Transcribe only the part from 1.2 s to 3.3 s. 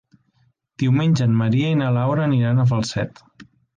en Maria i na Laura aniran a Falset.